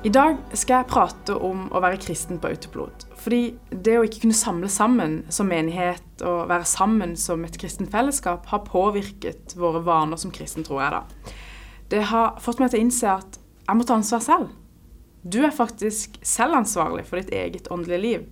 [0.00, 3.02] I dag skal jeg prate om å være kristen på autopilot.
[3.20, 7.92] Fordi det å ikke kunne samle sammen som menighet og være sammen som et kristent
[7.92, 11.34] fellesskap, har påvirket våre vaner som kristen, tror jeg da.
[11.92, 14.56] Det har fått meg til å innse at jeg må ta ansvar selv.
[15.20, 18.26] Du er faktisk selv ansvarlig for ditt eget åndelige liv.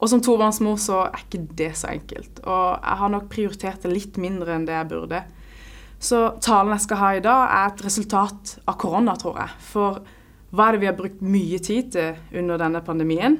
[0.00, 2.40] Og som tobarnsmor så er ikke det så enkelt.
[2.40, 5.26] Og jeg har nok prioritert det litt mindre enn det jeg burde.
[6.00, 9.60] Så talen jeg skal ha i dag, er et resultat av korona, tror jeg.
[9.74, 10.06] For
[10.56, 13.38] hva er det vi har brukt mye tid til under denne pandemien?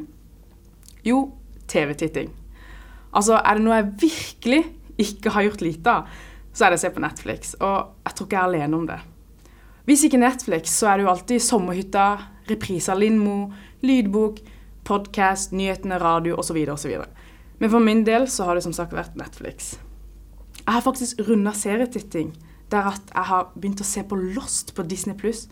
[1.07, 1.31] Jo,
[1.71, 2.31] TV-titting.
[3.17, 4.63] Altså, er det noe jeg virkelig
[5.01, 6.17] ikke har gjort lite av,
[6.57, 7.55] så er det å se på Netflix.
[7.61, 8.99] Og jeg tror ikke jeg er alene om det.
[9.87, 12.07] Hvis ikke Netflix, så er det jo alltid Sommerhytta,
[12.51, 13.53] reprise av Lindmo,
[13.87, 14.41] lydbok,
[14.87, 16.59] podkast, nyhetene, radio osv.
[16.73, 16.97] osv.
[17.61, 19.77] Men for min del så har det som sagt vært Netflix.
[20.63, 22.35] Jeg har faktisk runda serietitting
[22.73, 25.47] der at jeg har begynt å se på Lost på Disney pluss.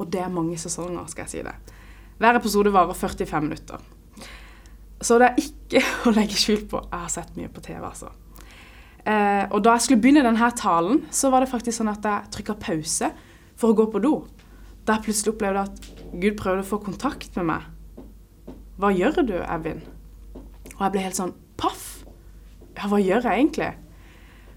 [0.00, 1.54] Og det er mange sesonger, skal jeg si det.
[2.22, 3.82] Hver episode varer 45 minutter.
[5.02, 6.82] Så det er ikke å legge skjul på.
[6.88, 8.12] Jeg har sett mye på TV, altså.
[9.02, 12.32] Eh, og da jeg skulle begynne denne talen, så var det faktisk sånn at jeg
[12.36, 13.10] trykka pause
[13.58, 14.14] for å gå på do.
[14.86, 17.66] Da jeg plutselig opplevde at Gud prøvde å få kontakt med meg.
[18.78, 19.82] Hva gjør du, Evin?
[20.76, 22.04] Og jeg ble helt sånn paff.
[22.78, 23.72] Ja, hva gjør jeg egentlig?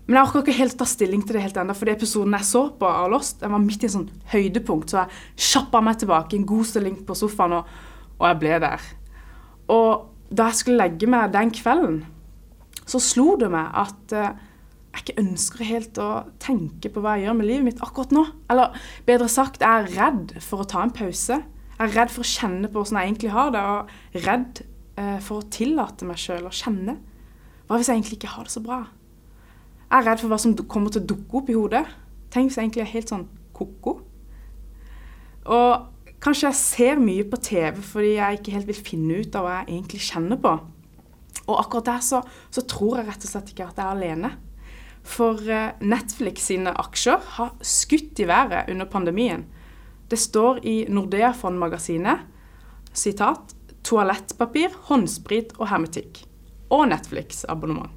[0.05, 2.61] Men jeg orker ikke helt ta stilling til det helt ennå, fordi episoden jeg så
[2.77, 6.35] på av Lost, den var midt i en sånn høydepunkt, så jeg kjappa meg tilbake
[6.35, 7.71] i en god stilling på sofaen, og,
[8.19, 8.83] og, jeg ble der.
[9.73, 12.03] Og da jeg skulle legge meg den kvelden,
[12.85, 14.43] så slo det meg at eh,
[14.93, 16.09] jeg ikke ønsker helt å
[16.43, 18.21] tenke på hva jeg gjør med livet mitt akkurat nå.
[18.53, 18.77] Eller
[19.09, 21.39] bedre sagt, jeg er redd for å ta en pause.
[21.75, 24.61] Jeg er redd for å kjenne på hvordan jeg egentlig har det, og redd
[25.01, 26.99] eh, for å tillate meg sjøl å kjenne.
[27.65, 28.83] Hva hvis jeg egentlig ikke har det så bra?
[29.85, 31.83] Jeg er redd for hva som kommer til å dukke opp i hodet.
[32.33, 33.99] Tenk hvis jeg egentlig er helt sånn ko-ko.
[35.55, 39.45] Og kanskje jeg ser mye på TV fordi jeg ikke helt vil finne ut av
[39.45, 40.55] hva jeg egentlig kjenner på.
[41.45, 44.31] Og akkurat der så, så tror jeg rett og slett ikke at jeg er alene.
[45.05, 49.45] For eh, Netflix sine aksjer har skutt i været under pandemien.
[50.09, 52.25] Det står i Nordea Fond-magasinet
[52.95, 53.53] sitat
[53.85, 56.23] toalettpapir, håndsprit og hermetikk.
[56.73, 57.91] Og Netflix-abonnement.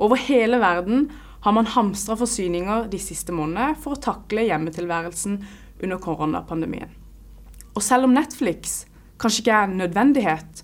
[0.00, 1.10] Over hele verden
[1.44, 5.34] har man hamstra forsyninger de siste månedene for å takle hjemmetilværelsen
[5.84, 6.88] under koronapandemien.
[7.76, 8.86] Og selv om Netflix
[9.20, 10.62] kanskje ikke er en nødvendighet,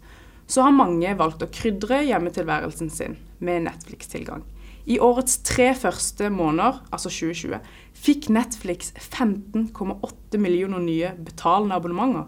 [0.49, 4.47] så har mange valgt å krydre hjemmetilværelsen sin med Netflix-tilgang.
[4.89, 7.61] I årets tre første måneder, altså 2020,
[8.01, 12.25] fikk Netflix 15,8 millioner nye betalende abonnementer,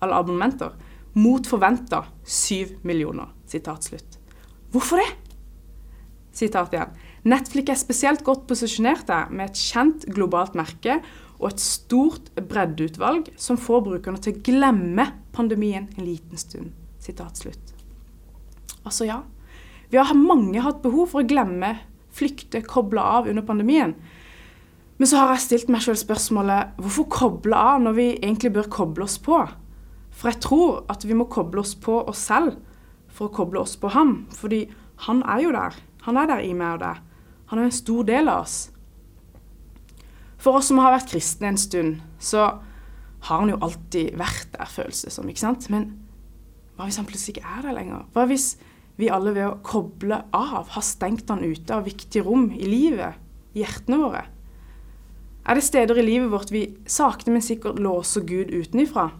[0.00, 0.72] eller abonnementer
[1.20, 3.28] mot forventa 7 millioner.
[3.50, 4.16] Sitat slutt.
[4.72, 5.10] Hvorfor det?
[6.32, 6.98] Sitat igjen.
[7.28, 11.00] Netflix er spesielt godt posisjonert med et kjent globalt merke
[11.40, 16.72] og et stort breddeutvalg som får brukerne til å glemme pandemien en liten stund.
[17.00, 17.72] Slutt.
[18.84, 19.22] Altså, ja.
[19.90, 21.74] Vi har mange hatt behov for å glemme,
[22.14, 23.96] flykte, koble av under pandemien.
[25.00, 28.68] Men så har jeg stilt meg sjøl spørsmålet hvorfor koble av når vi egentlig bør
[28.72, 29.38] koble oss på?
[30.12, 32.58] For jeg tror at vi må koble oss på oss selv
[33.08, 34.26] for å koble oss på ham.
[34.36, 34.66] Fordi
[35.08, 35.78] han er jo der.
[36.04, 37.00] Han er der i meg og deg.
[37.50, 38.58] Han er en stor del av oss.
[40.40, 42.46] For oss som har vært kristne en stund, så
[43.26, 45.28] har han jo alltid vært der, føles som.
[45.28, 45.68] ikke sant?
[45.72, 45.90] Men
[46.76, 48.06] hva hvis han plutselig ikke er der lenger?
[48.14, 48.54] Hva hvis
[49.00, 53.18] vi alle ved å koble av har stengt han ute av viktige rom i livet,
[53.52, 54.24] i hjertene våre?
[55.44, 59.10] Er det steder i livet vårt vi sakte, men sikkert låser Gud utenifra?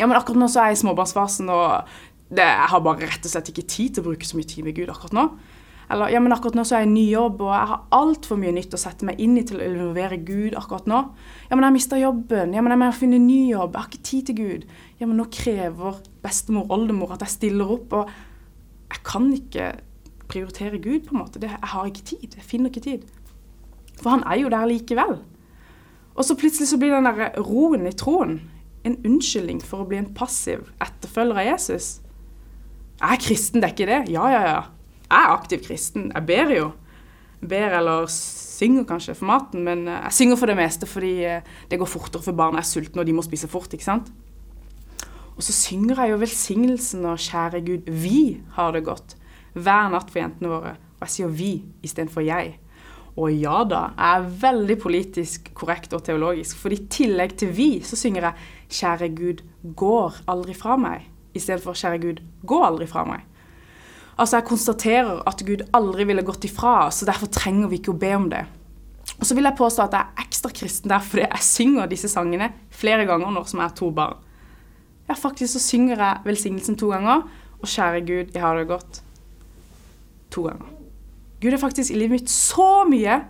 [0.00, 3.32] Ja, men akkurat nå så er jeg i småbarnsfasen, og jeg har bare rett og
[3.32, 5.28] slett ikke tid til å bruke så mye tid med Gud akkurat nå.
[5.90, 8.38] Eller ja, men akkurat nå så er jeg i ny jobb, og jeg har altfor
[8.40, 11.02] mye nytt å sette meg inn i til å involvere Gud akkurat nå.
[11.46, 12.56] Ja, men jeg mista jobben.
[12.56, 13.76] Ja, men jeg må finne en ny jobb.
[13.76, 14.66] Jeg har ikke tid til Gud.
[14.98, 18.10] Ja, men nå krever bestemor, oldemor at jeg stiller opp, og
[18.90, 19.70] jeg kan ikke
[20.26, 21.38] prioritere Gud, på en måte.
[21.42, 22.28] Det, jeg har ikke tid.
[22.34, 23.06] Jeg finner ikke tid.
[24.02, 25.20] For han er jo der likevel.
[26.16, 28.40] Og så plutselig så blir den der roen i troen
[28.86, 31.90] en unnskyldning for å bli en passiv etterfølger av Jesus.
[32.96, 34.00] Jeg er kristen, det er ikke det?
[34.14, 34.62] Ja, ja, ja
[35.06, 36.10] jeg er aktiv kristen.
[36.14, 36.70] Jeg ber jo.
[37.46, 41.50] Ber eller synger kanskje for maten, men eh, jeg synger for det meste fordi eh,
[41.70, 43.72] det går fortere for barna er sultne og de må spise fort.
[43.72, 44.10] ikke sant?
[45.36, 49.16] Og så synger jeg jo velsignelsen og kjære Gud, vi har det godt
[49.56, 50.76] hver natt for jentene våre.
[50.96, 51.50] Og jeg sier vi
[51.84, 52.56] istedenfor jeg.
[53.16, 57.70] Og ja da, jeg er veldig politisk korrekt og teologisk, for i tillegg til vi,
[57.80, 58.34] så synger jeg
[58.68, 59.44] 'Kjære Gud,
[59.76, 63.24] går aldri fra meg', istedenfor 'Kjære Gud, gå aldri fra meg'.
[64.16, 67.92] Altså, jeg konstaterer at Gud aldri ville gått ifra oss, så derfor trenger vi ikke
[67.92, 68.46] å be om det.
[69.16, 72.08] Og så vil jeg påstå at jeg er ekstra kristen der fordi jeg synger disse
[72.12, 74.16] sangene flere ganger når som jeg har to barn.
[75.06, 77.26] Ja, faktisk så synger jeg velsignelsen to ganger.
[77.60, 79.00] Og kjære Gud, jeg har det godt
[80.34, 80.72] to ganger.
[81.40, 83.20] Gud er faktisk i livet mitt så mye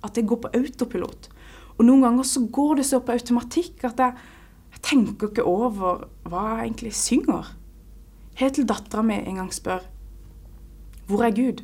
[0.00, 1.30] at det går på autopilot.
[1.78, 4.26] Og noen ganger så går det så på automatikk at jeg,
[4.74, 7.54] jeg tenker ikke over hva jeg egentlig synger.
[8.40, 9.84] Helt til dattera mi en gang spør
[11.10, 11.58] hvor er Gud?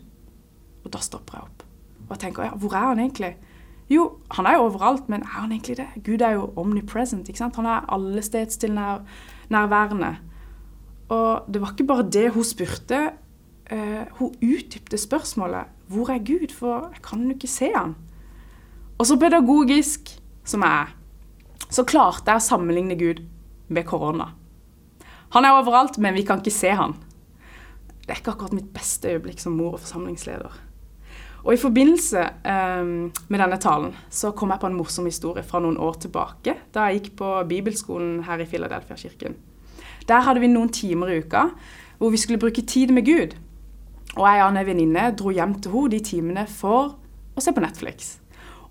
[0.85, 1.63] Og da stopper jeg opp.
[2.07, 3.33] Og tenker ja, hvor er han egentlig?
[3.91, 4.03] Jo,
[4.35, 5.89] han er jo overalt, men er han egentlig det?
[6.05, 7.29] Gud er jo omnipresent.
[7.29, 7.57] ikke sant?
[7.57, 10.17] Han er allestedstilnærværende.
[11.09, 13.11] Og det var ikke bare det hun spurte.
[13.73, 17.95] Uh, hun utdypte spørsmålet 'Hvor er Gud?' For jeg kan jo ikke se han.
[18.99, 20.01] Og så pedagogisk
[20.45, 20.87] som jeg er,
[21.71, 23.23] så klarte jeg å sammenligne Gud
[23.69, 24.25] med korona.
[25.31, 26.95] Han er overalt, men vi kan ikke se han.
[28.07, 30.53] Det er ikke akkurat mitt beste øyeblikk som mor og forsamlingsleder.
[31.47, 35.61] Og I forbindelse um, med denne talen så kom jeg på en morsom historie fra
[35.63, 39.37] noen år tilbake, da jeg gikk på bibelskolen her i Philadelphia-kirken.
[40.07, 41.49] Der hadde vi noen timer i uka
[41.99, 43.35] hvor vi skulle bruke tid med Gud.
[44.17, 46.97] Og jeg og en venninne dro hjem til henne de timene for
[47.37, 48.17] å se på Netflix.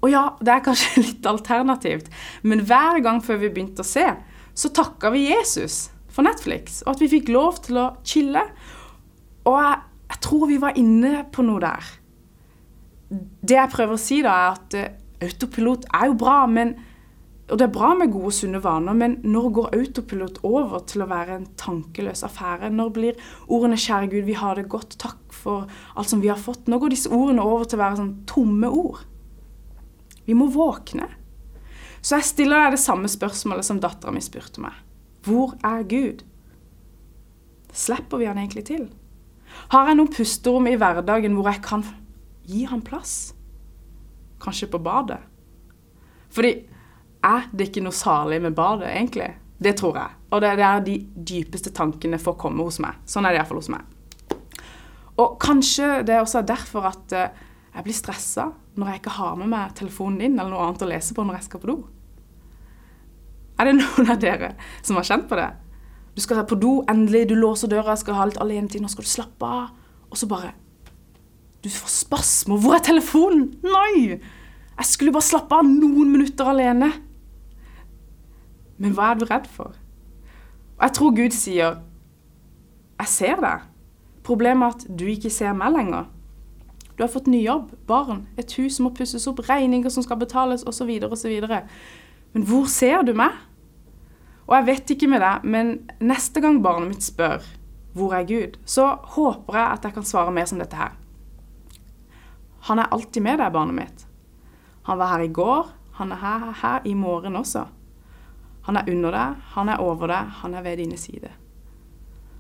[0.01, 2.09] Og ja, det er kanskje litt alternativt,
[2.43, 4.05] men hver gang før vi begynte å se,
[4.55, 8.43] så takka vi Jesus for Netflix, og at vi fikk lov til å chille.
[9.45, 9.77] Og jeg,
[10.09, 11.94] jeg tror vi var inne på noe der.
[13.09, 16.75] Det jeg prøver å si, da, er at uh, autopilot er jo bra, men
[17.45, 21.09] og det er bra med gode, sunne vaner, men når går autopilot over til å
[21.12, 22.71] være en tankeløs affære?
[22.74, 26.42] Når blir ordene 'Kjære Gud, vi har det godt, takk for alt som vi har
[26.42, 26.65] fått'?
[26.65, 29.06] Når går disse ordene over til å være sånn tomme ord?
[30.25, 31.06] Vi må våkne.
[32.01, 34.74] Så jeg stiller deg det samme spørsmålet som dattera mi spurte meg.
[35.21, 36.25] Hvor er Gud?
[37.74, 38.89] Slipper vi han egentlig til?
[39.74, 41.86] Har jeg noen pusterom i hverdagen hvor jeg kan
[42.46, 43.34] gi han plass?
[44.44, 45.22] Kanskje på badet?
[46.36, 46.54] Fordi
[47.25, 49.31] er det ikke noe salig med badet, egentlig?
[49.57, 50.16] Det tror jeg.
[50.36, 53.00] Og det er der de dypeste tankene får komme hos meg.
[53.10, 53.86] Sånn er det iallfall hos meg.
[55.16, 57.44] Og kanskje det er også derfor at eh,
[57.75, 60.90] jeg blir stressa når jeg ikke har med meg telefonen din eller noe annet å
[60.90, 61.78] lese på når jeg skal på do.
[63.56, 65.50] Er det noen av dere som har kjent på det?
[66.15, 69.09] Du skal på do, endelig, du låser døra, skal ha litt alenetid, nå skal du
[69.09, 69.73] slappe av.
[70.09, 70.53] Og så bare
[71.63, 72.57] Du får spasmer.
[72.62, 73.56] Hvor er telefonen?
[73.63, 74.19] Nei!
[74.77, 76.91] Jeg skulle bare slappe av noen minutter alene.
[78.77, 79.73] Men hva er du redd for?
[80.75, 81.79] Og jeg tror Gud sier,
[83.00, 83.63] 'Jeg ser deg'.
[84.23, 86.06] Problemet er at du ikke ser meg lenger.
[86.97, 90.18] Du har fått ny jobb, barn, et hus som må pusses opp, regninger som skal
[90.18, 91.41] betales, osv., osv.
[92.33, 93.31] Men hvor ser du meg?
[94.45, 97.42] Og jeg vet ikke med deg, men neste gang barnet mitt spør
[97.95, 100.92] 'Hvor er Gud?', så håper jeg at jeg kan svare mer som dette her.
[102.68, 104.07] Han er alltid med deg, barnet mitt.
[104.83, 107.65] Han var her i går, han er her, her i morgen også.
[108.65, 111.31] Han er under deg, han er over deg, han er ved dine sider.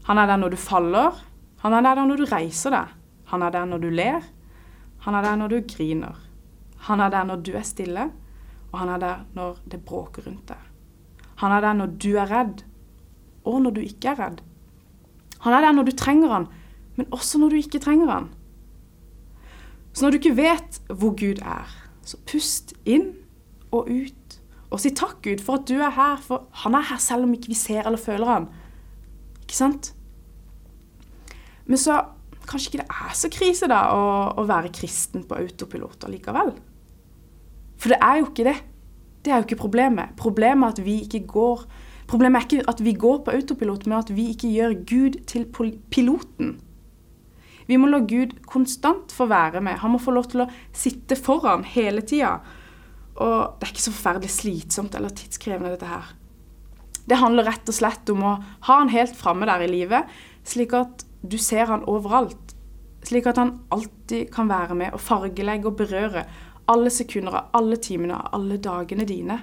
[0.05, 1.23] Han er der når du faller,
[1.61, 2.87] han er der når du reiser deg.
[3.25, 4.21] Han er der når du ler,
[4.99, 6.15] han er der når du griner.
[6.77, 8.11] Han er der når du er stille,
[8.71, 10.74] og han er der når det bråker rundt deg.
[11.41, 12.63] Han er der når du er redd,
[13.45, 14.41] og når du ikke er redd.
[15.45, 16.47] Han er der når du trenger han,
[16.95, 18.29] men også når du ikke trenger han.
[19.93, 21.69] Så når du ikke vet hvor Gud er,
[22.05, 23.13] så pust inn
[23.71, 24.39] og ut.
[24.73, 27.33] Og si takk, Gud, for at du er her, for han er her selv om
[27.35, 28.47] ikke vi ser eller føler han.
[29.45, 29.93] Ikke sant?
[31.65, 32.01] Men så
[32.45, 34.05] kanskje ikke det er så krise da å,
[34.37, 36.53] å være kristen på autopilot likevel.
[37.81, 38.57] For det er jo ikke det.
[39.25, 40.13] Det er jo ikke problemet.
[40.17, 41.65] Problemet er at vi ikke går
[42.05, 45.47] Problemet er ikke at vi går på autopilot, men at vi ikke gjør Gud til
[45.89, 46.51] piloten.
[47.65, 49.79] Vi må la Gud konstant få være med.
[49.81, 52.35] Han må få lov til å sitte foran hele tida.
[53.15, 56.13] Og det er ikke så forferdelig slitsomt eller tidskrevende, dette her.
[57.05, 60.09] Det handler rett og slett om å ha han helt framme der i livet,
[60.45, 62.53] slik at du ser han overalt.
[63.05, 66.25] Slik at han alltid kan være med og fargelegge og berøre
[66.71, 69.39] alle sekunder av alle timene av alle dagene dine.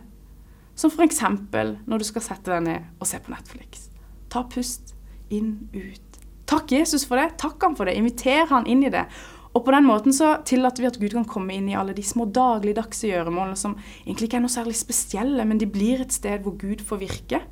[0.74, 1.20] Som f.eks.
[1.20, 3.88] når du skal sette deg ned og se på Netflix.
[4.32, 4.94] Ta pust
[5.32, 6.18] inn, ut.
[6.48, 7.36] Takk Jesus for det.
[7.40, 7.96] Takk han for det.
[7.96, 9.06] Inviter han inn i det.
[9.52, 12.04] Og på den måten så tillater vi at Gud kan komme inn i alle de
[12.04, 13.74] små dagligdagse gjøremålene som
[14.04, 17.42] egentlig ikke er noe særlig spesielle, men de blir et sted hvor Gud får virke.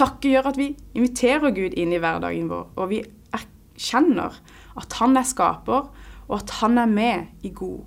[0.00, 3.02] Takke gjør at vi inviterer Gud inn i hverdagen vår, og vi
[3.36, 4.38] erkjenner
[4.80, 5.90] at han er skaper,
[6.30, 7.82] og at han er med i, god,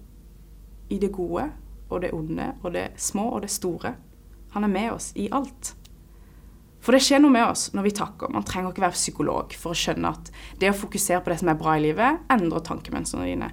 [0.90, 1.50] i det gode
[1.90, 3.96] og det onde og det små og det store.
[4.56, 5.74] Han er med oss i alt.
[6.86, 8.30] For det skjer noe med oss når vi takker.
[8.34, 10.30] Man trenger ikke være psykolog for å skjønne at
[10.62, 13.50] det å fokusere på det som er bra i livet, endrer tankemønstrene dine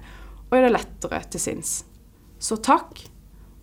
[0.53, 1.71] og gjør det lettere til sinns.
[2.37, 2.99] Så takk.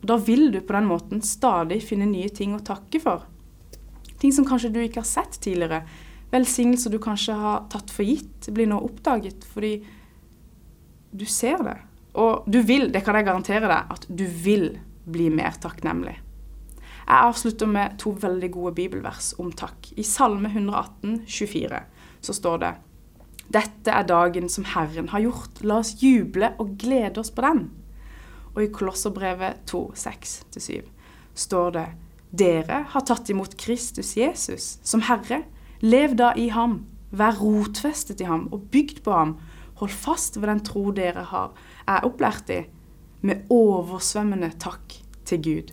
[0.00, 3.28] Og da vil du på den måten stadig finne nye ting å takke for.
[4.18, 5.84] Ting som kanskje du ikke har sett tidligere.
[6.32, 9.76] Velsignelser du kanskje har tatt for gitt, blir nå oppdaget fordi
[11.14, 11.76] du ser det.
[12.18, 14.72] Og du vil, det kan jeg garantere deg, at du vil
[15.10, 16.16] bli mer takknemlig.
[17.10, 19.90] Jeg avslutter med to veldig gode bibelvers om takk.
[19.98, 21.82] I Salme 118, 24,
[22.22, 22.72] så står det
[23.50, 25.62] Dette er dagen som Herren har gjort.
[25.66, 27.64] La oss juble og glede oss på den.
[28.54, 30.86] Og i Kolosserbrevet 2, 6-7
[31.34, 31.88] står det
[32.30, 35.42] Dere har tatt imot Kristus Jesus som Herre.
[35.82, 36.84] Lev da i ham.
[37.10, 39.34] Vær rotfestet i ham og bygd på ham.
[39.80, 41.54] Hold fast ved den tro dere har,
[41.90, 42.60] er opplært i,
[43.26, 44.94] med oversvømmende takk
[45.28, 45.72] til Gud.